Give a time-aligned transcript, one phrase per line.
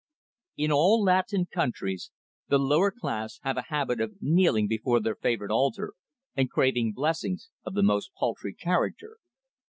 [0.57, 2.09] In all Latin countries
[2.49, 5.93] the lower class have a habit of kneeling before their favourite altar
[6.35, 9.17] and craving blessings of the most paltry character.